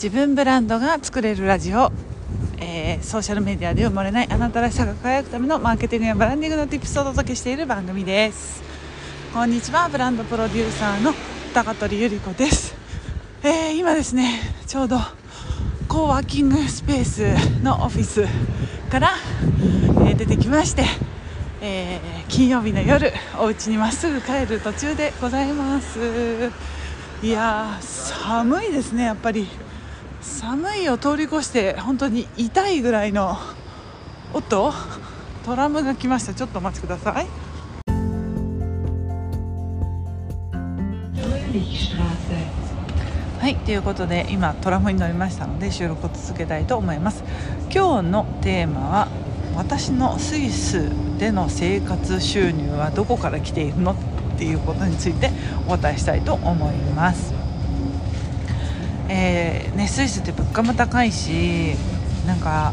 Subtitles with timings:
[0.00, 1.90] 自分ブランドが作れるラジオ、
[2.58, 8.62] えーソーシャルメディアで埋もれないあなたらしさが輝くためのマーケティングやブランディングの Tips をお届けしている番組です。
[9.34, 11.12] こんにちはブランドプロデューサーの
[11.52, 12.76] 高取ゆり子です、
[13.42, 15.00] えー今ですねちょうど
[15.88, 18.24] コーワーキングスペースのオフィス
[18.88, 19.10] から、
[20.06, 20.84] えー出てきまして、
[21.60, 25.98] えー金曜日の夜お家にまっすぐ帰る途中でございます。
[27.20, 29.48] いやー寒いですねやっぱり。
[30.28, 33.36] 寒いを通り越して本当に痛いぐらいの
[34.32, 34.72] おっと
[35.44, 36.34] トラムが来ました。
[36.34, 37.26] ちょっとお待ちください。
[43.40, 47.24] はいということで今トラムに乗りましたので収録を続けたいと思います。
[47.74, 49.08] 今日のテーマは
[49.56, 53.92] 私のスイスでの生活収入はどこから来ているの？
[53.92, 53.96] っ
[54.38, 55.30] ていうことについて
[55.66, 57.37] お答えしたいと思います。
[59.08, 61.74] えーね、スイスって物価も高いし
[62.26, 62.72] なんか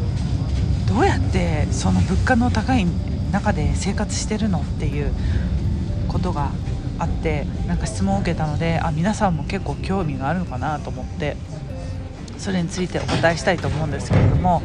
[0.86, 2.86] どうやってその物価の高い
[3.32, 5.12] 中で生活してるのっていう
[6.08, 6.50] ことが
[6.98, 11.36] あってなんか質問を受けたのであ皆さんも結構興味があるのかなと思って
[12.38, 14.62] それについてお答えしたいと思うんですけれども、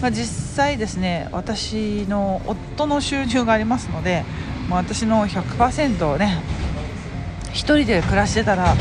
[0.00, 4.24] まあ、実際ですね私の夫の収入がありますので、
[4.68, 6.42] ま、私の100%をね
[7.52, 8.74] 一人で暮らしてたら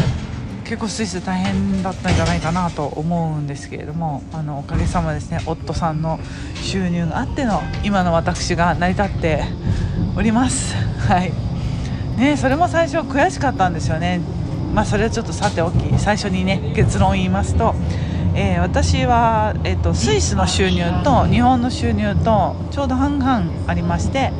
[0.66, 6.20] 結構スイス大変だったんじゃないかなと思うんですけれどもあのおかげさまですね夫さんの
[6.56, 9.44] 収入があっての今の私が成り立って
[10.18, 10.76] おります。
[10.76, 11.32] はい
[12.18, 14.22] ね、それも最初悔しかったんですよね、
[14.74, 17.76] まあ、それはちょっとさておき最初にね結論を言いますと、
[18.34, 24.32] えー私は、えー、とスイスの収入と日本の収入とちょうど半々ありまして、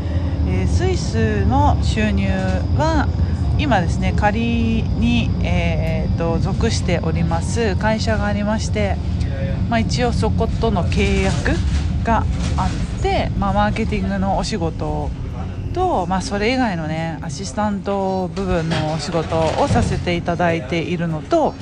[0.48, 2.30] えースイスの収入
[2.78, 3.08] は
[3.58, 8.98] 今ですね仮に、えー、と属しております会社がありまして、
[9.70, 11.52] まあ、一応そことの契約
[12.04, 12.26] が
[12.58, 15.10] あって、まあ、マーケティングのお仕事
[15.74, 21.54] と、まあ、それ以外のねアシスタント部分のお仕事をさせていただいているのと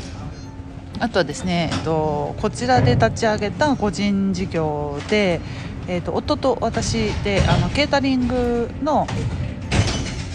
[1.00, 5.42] あとはですね、えっと、こちらで立ち上げた個人事業で、
[5.88, 9.08] えっと、夫と私であのケータリングの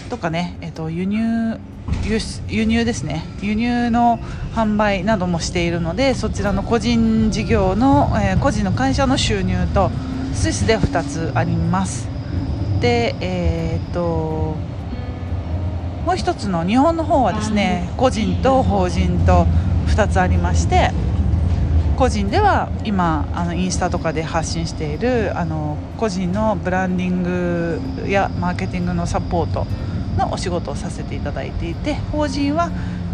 [0.09, 1.57] とかね、えっと、輸入
[2.47, 3.23] 輸入ですね。
[3.41, 4.19] 輸入の
[4.55, 9.91] 販売などもしているのでそちらの個人事業の、えー個人の会社の収入と
[10.33, 12.07] スイスで2つあります。
[12.79, 14.55] でえーっと
[16.05, 19.45] もう一つの日本の方はですね個人と法人と
[19.87, 20.91] 2つありまして
[21.97, 29.67] 個人では今あのインスタとかで発信しているあの個人のブランディングやマーケティングのサポート
[30.19, 32.69] のお仕事をさせていただいていて法人は、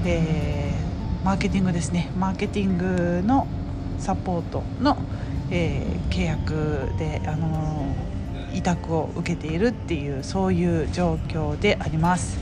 [0.06, 0.86] えー
[1.26, 2.12] マーケティングですね。
[2.20, 3.48] マーケティングの
[3.98, 4.96] サポートの、
[5.50, 7.88] えー契約で、あの
[8.54, 12.38] 委託を受けているっていうそういう状況であります。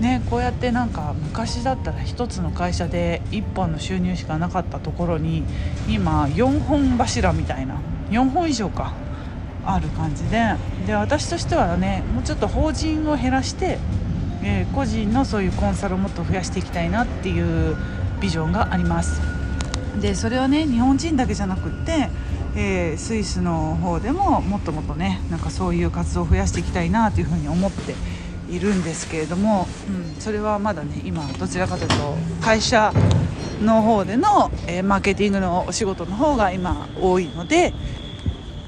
[0.00, 5.44] ね、こうやってなんか昔だったら1つの会社で1本の収入しかなかったところに
[5.88, 7.76] 今4本柱みたいな。
[8.10, 8.94] 4本以上か。
[9.68, 10.56] ある感じで。
[10.86, 13.78] で私としてはねもうちょっと法人を減らして、
[14.42, 17.76] えー個人のそういうコンサルをもっと増やしていきたいなっていう
[18.20, 19.20] ビジョンがあります。
[20.00, 22.08] でそれはね日本人だけじゃなくって、
[22.56, 27.94] えースイスの方でももっともっとねなんかそういう活動を増やしていきたいなというふうに思って
[28.50, 32.92] いるんですけれども、うん、それはまだね今どちらかというと会社
[33.60, 37.74] の方での、えーマーケティングのお仕事の方が今多いので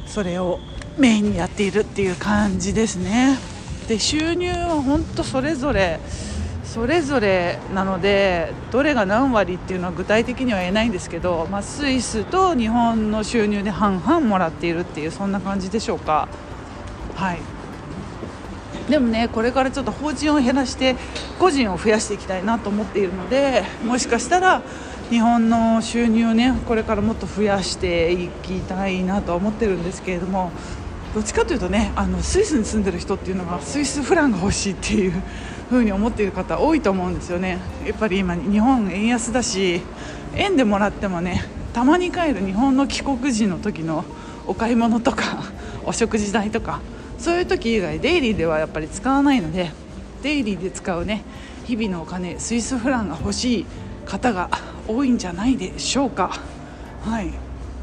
[0.06, 0.58] それを
[0.98, 3.38] メインにやっているっていう感じですね。
[3.88, 6.00] で収入は本当それぞれ
[6.64, 16.28] それぞれなのでどれが何割っていうのは具体的には言えないんですけど、まあ、スイスと日本の収入で半々もらっているっていうそんな感じでしょうか。
[17.16, 17.40] はい。
[18.90, 20.96] でもねこれからちょっと法人を減らして
[21.38, 24.62] 個人を増やしていきたいなと思っているのでもしかしたら
[25.10, 30.50] 日本の収入をねこれからもっと増やしていきたいなと思ってるんですけれども
[31.14, 35.22] どっちかというとねあのスイスに住んでる人っていうのがスイスフランが欲しいっていう
[35.70, 37.58] 風に思っている方多いと思うんですよね。
[37.86, 39.82] やっぱり今日本円安だし
[40.34, 44.04] 円でもらってもねたまに帰る日本の帰国時の時の
[44.46, 45.44] お買い物とか
[45.86, 46.80] お食事代とか
[47.20, 49.70] そういう時以外デイリーではやっぱり使わないので
[50.22, 51.22] デイリーで使うね
[51.66, 53.66] 日々のお金スイスフランが欲しい
[54.06, 54.48] 方が
[54.88, 56.40] 多いんじゃないでしょうか。
[57.04, 57.30] はい。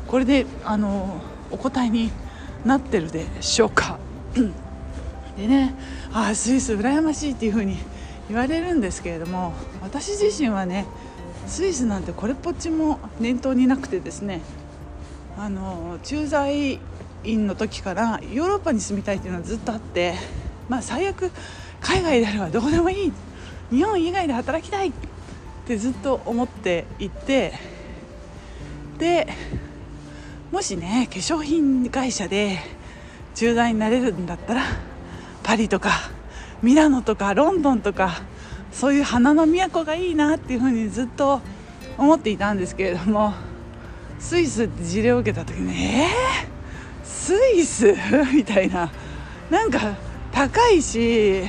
[0.07, 2.11] これであのお答えに
[2.65, 3.99] なってるでしょうか。
[5.37, 5.75] でね
[6.11, 7.77] あスイス羨ましいっていう風に
[8.27, 10.85] 言われるんですけれども私自身はね
[11.45, 14.41] スイスなんてこれっぽっちも念頭になくてですね
[15.37, 16.79] あの駐在
[17.23, 20.15] 員の時からヨーロッパに住みたいっていうのはずっとあって
[20.69, 21.31] まあ最悪
[21.81, 23.13] 海外であればどこでもいい。
[23.69, 24.89] 日本以外で働きたい。
[24.89, 24.91] っ
[25.67, 27.53] てずっと思っていて。
[28.97, 29.27] で
[30.51, 32.57] もしね化粧品会社で
[33.35, 34.63] 駐在になれるんだったら
[35.43, 35.91] パリとか
[36.63, 38.21] ミラノとかロンドンとか
[38.71, 41.41] そういう花の都がいいなっていうふうにずっと
[41.97, 43.33] 思っていたんですけれども
[44.19, 46.56] スイスって事例を受けた時にえー、
[47.27, 47.93] スイス？
[48.33, 48.89] みたいな。
[49.49, 49.97] なんか
[50.31, 51.43] 高いし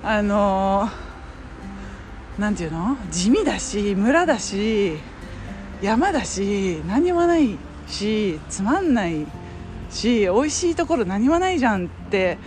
[0.00, 0.88] あの
[2.38, 2.96] 何て言うの？
[3.10, 4.96] 地味だし村だし
[5.82, 9.26] 山だし何もないしつまんない
[9.90, 12.38] し美味しいところ何もないじゃんって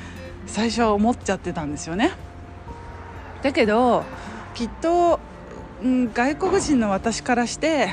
[0.48, 2.14] 最初は思っちゃってたんですよね。
[3.44, 4.06] だけど
[4.56, 5.20] きっと、
[5.84, 7.90] うん、外国人の私からして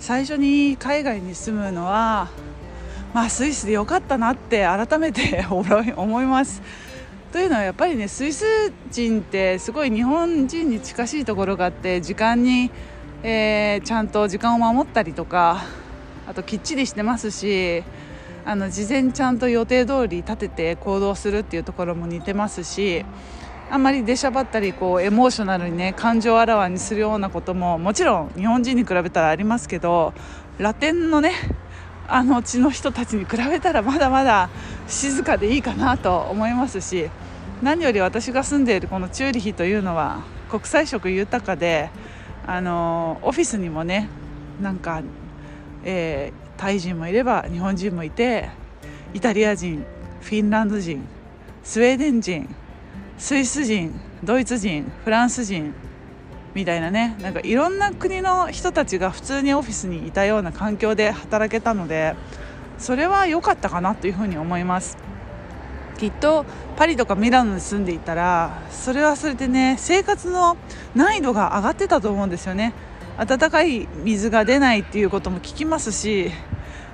[0.00, 2.28] 最初に海外に住むのは
[3.14, 6.62] まあスイスでよかったなって改めて 思います。
[7.32, 8.44] というのはやっぱりねスイス
[8.90, 12.70] 人ってすごい日本人に近しいところがあって時間に、
[13.22, 15.62] えー、ちゃんと時間を守ったりとか
[16.28, 17.84] あときっちりしてますし
[18.44, 23.04] あの事前ちゃんと予定通り立てて行動するっていうところも似てますし
[23.70, 30.12] あんまり出しゃばったりこうエモーショナルにね感情あらわにするようなことももちろん日本人に比べたらありますけど
[30.58, 31.32] ラテンのね
[32.12, 34.50] あの地の人たちに比べたらまだまだ
[34.86, 37.08] 静かでいいかなと思いますし
[37.62, 41.88] 何より私が住んでいるこのチューリヒというのは国際色豊かで
[42.46, 44.10] あのオフィスにもね
[44.60, 45.02] なんか、
[45.84, 48.50] えー、タイ人もいれば日本人もいて
[49.14, 49.82] イタリア人
[50.20, 51.02] フィンランド人
[51.64, 52.54] スウェーデン人
[53.16, 55.72] スイス人ドイツ人フランス人
[56.54, 57.16] みたいなね。
[57.20, 62.14] なんかいろんな国の人たちが普通にオフィスにいたような環境で働けたので
[62.78, 64.96] それは良かったかなというふうに思います。
[65.98, 66.44] きっと
[66.76, 70.56] パリとかミラノに住んでいたらそれはそれでね生活の
[70.94, 72.72] 難易度が上がってたと思うんですよね。
[73.18, 76.30] 温かい水が出ないっていうことも聞きますし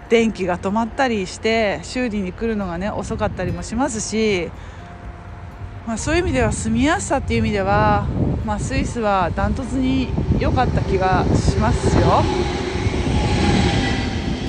[0.08, 4.50] 電気が止まったりして修理に来るのがね遅かったりもしますし
[5.88, 8.06] まあ、そういう意味では住みやすさっていう意味では、
[8.48, 10.08] まあ、スイスはダントツに
[10.40, 12.22] 良かった気がしますよ。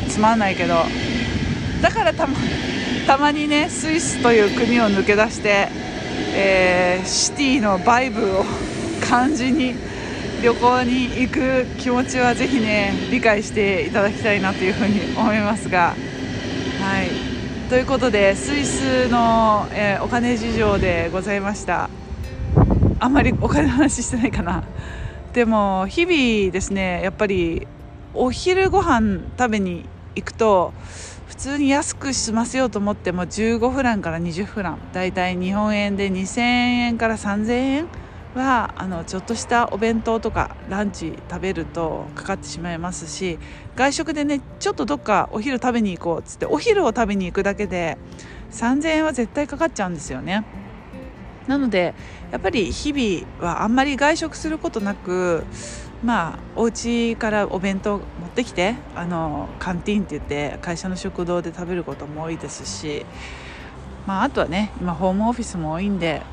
[0.08, 0.76] つまんないけど。
[1.82, 2.34] だからたま
[3.06, 5.68] たまにねスイスという国を抜け出して、
[6.34, 8.46] えー、シティのバイブを
[9.06, 9.76] 感じに
[10.42, 15.94] 旅行に行く気持ちはぜひね理解していただきたいなというふうに思いますが。
[16.80, 17.10] はい。
[17.70, 21.99] ということでスイスの、えー、お金事情でございました。
[23.00, 24.64] あんまりお金の話してないかな。
[25.34, 27.68] でも日々ですねやっぱり
[28.14, 29.86] お昼ご飯食べに
[30.16, 30.74] 行くと
[31.28, 34.80] 普通に安く済ませようと思っても15フランから20フラン。
[34.92, 37.88] だいたい日本円で2000円から3000円
[38.36, 43.40] はあのちょっとしたお弁当とかランチ食べるとかかってしまいますし
[43.76, 47.98] 外食でねちょっとどっかお昼食べに行こうっつってお昼を食べに行くだけで
[48.52, 50.44] 3000円は絶対かかっちゃうんですよね。
[51.50, 51.94] なので
[52.32, 55.44] やっぱり日々はあんまり外食することなく
[56.04, 63.06] まあお家からお弁当持ってきてあのカンティーンって言って会社の食堂で食べることも多いですし
[64.06, 66.24] まあ、あとはね今ホームオフィスも多いんで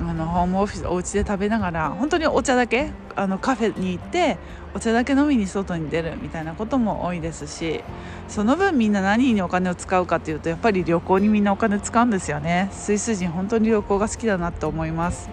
[0.00, 4.38] あのホームオフィスお家で食べながら本当にお茶だけあのカフェに行って
[4.74, 7.84] お茶だけ飲みに外に出るみたいなことも多いですし
[8.26, 12.68] その分みんな何にお金を使うかというとやっぱり旅行にみんなお金使うんですよね。
[12.72, 15.30] スイス人本当に旅行が好きだなと思います。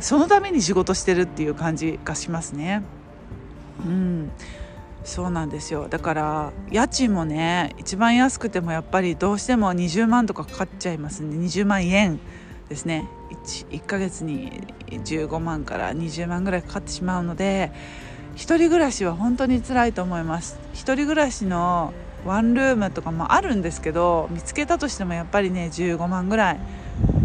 [0.00, 2.82] そのために仕事してるっていう感じがしますね。
[3.84, 4.30] うん。
[5.04, 5.88] そうなんですよ。
[5.88, 12.18] だから家賃もね一番安くてもやっぱりどうしても20万とかかかっちゃいますんで20万円
[12.68, 13.08] ですね。
[13.46, 17.72] 1, ヶ月に15万から20万ぐらいかかってしまうので
[18.34, 20.58] 1人暮らしは本当に辛いと思います。
[20.74, 21.94] 1人暮らしの
[22.26, 26.58] ワンルームとかもあるんですけど見つけたとしてもやっぱりね15万ぐらい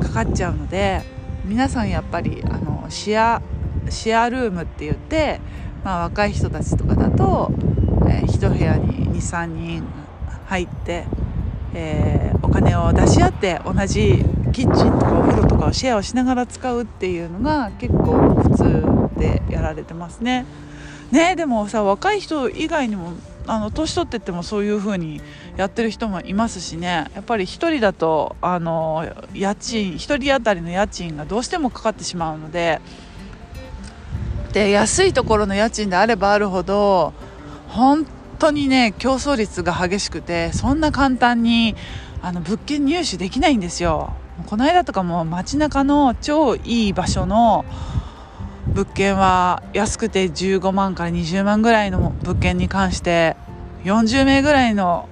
[0.02, 1.02] かかっちゃうので
[1.44, 3.42] 皆さんやっぱりあのシェア
[3.90, 5.42] シェアルームって言って、
[5.84, 7.52] まあ、若い人たちとかだと、
[8.08, 9.84] えー、1部屋に23人
[10.46, 11.06] 入って、
[11.74, 20.46] えー、お金を出し合って同じキッチンとかお風呂とかをシェアをしながら使うっていうのが結構普通でやられてますね。
[21.12, 23.14] ねでもさ若い人以外にも
[23.48, 25.22] あの年取ってってもそういう風に
[25.58, 27.10] やってる人もいますしね。
[27.16, 32.82] やっぱり1人だとあの家賃1人当たりの家賃がどうしてもかかってしまうので。
[34.54, 37.14] で安いところの家賃であればあるほど
[37.70, 38.06] 本
[38.38, 41.76] 当にね競争率が激しくてそんな簡単に
[42.22, 44.14] あの物件入手できないんですよ。
[44.46, 47.66] この間とかも街中の超いい場所の
[48.68, 53.36] 物件は安くて15万から20万ぐらいの物件に関して
[53.84, 55.10] 40名ぐらいの,、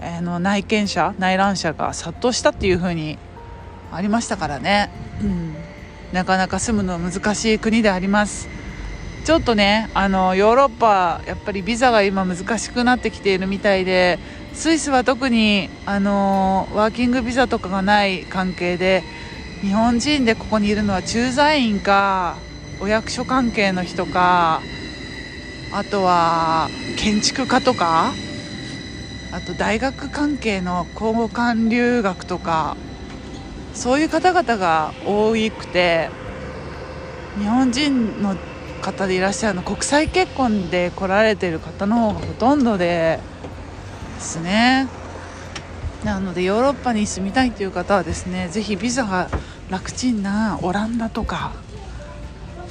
[0.00, 3.18] えー、の内見者内覧者が殺到したっていう風に
[3.92, 4.90] ありましたからね、
[5.22, 5.54] うん、
[6.12, 8.48] なかなか住むの難しい国であります。
[9.24, 14.18] ちょっとねあのヨーロッパやっぱりビザが今難しくなってきているみたいで
[14.58, 19.04] スイスは特にあのワーキングビザとかがない関係で
[19.60, 22.38] 日本人でここにいるのは駐在員か
[22.80, 24.64] お役所関係の人か
[25.70, 28.16] あとは建築家とか
[29.30, 32.76] あと大学関係の交換留学とか
[33.72, 36.10] そういう方々が多くて
[37.38, 38.36] 日本人の
[38.82, 43.20] 方でいらっしゃるの国際結婚で来られてる方の方がほとんどで
[44.18, 44.88] ですね。
[46.04, 49.28] なのでヨーロッパに住みたいという方はですねぜひビザが
[49.68, 51.52] 楽ちんなオランダとか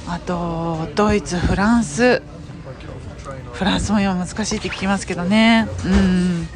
[0.06, 2.22] あとドイツフランス
[3.52, 5.66] フランスも今難しいって聞きますけどね。
[5.84, 6.48] うん。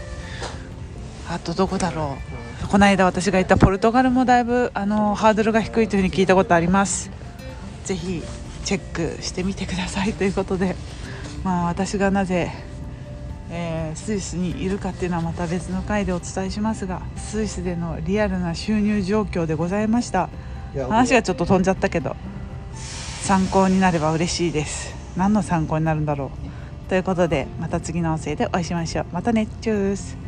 [1.28, 2.16] あとどこだろ
[2.64, 2.68] う。
[2.68, 7.10] この間私が言ったポルトガルもだいぶあのハードルが低いというふうに聞いたことあります。
[7.84, 8.22] ぜひ
[8.64, 10.76] チェックしてみてくださいということで。
[11.42, 12.52] まあ私がなぜ、
[13.92, 20.30] えー、スイスにいるかっていうのはまた別の回でお伝えしますがスイスでのリアルな収入状況でございました。
[20.74, 22.16] 話がちょっと飛んじゃったけど
[23.22, 24.94] 参考になれば嬉しいです。
[25.16, 26.30] 何の参考になるんだろ
[26.86, 26.88] う。
[26.88, 29.06] ということでまた次の音声でお会いしましょう。
[29.12, 29.46] またね。
[29.60, 30.21] チュース